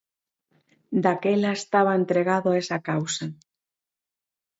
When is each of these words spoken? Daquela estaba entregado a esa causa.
Daquela 1.03 1.51
estaba 1.59 1.97
entregado 2.01 2.47
a 2.51 2.57
esa 2.61 2.77
causa. 2.89 3.25